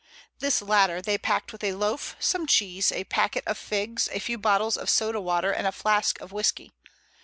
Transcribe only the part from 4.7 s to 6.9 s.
of soda water and a flask of whisky.